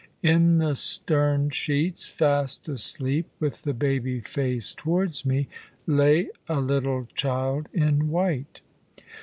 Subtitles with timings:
[0.23, 5.47] In the stern sheets, fast asleep, with the baby face towards me,
[5.85, 8.61] lay a little child in white.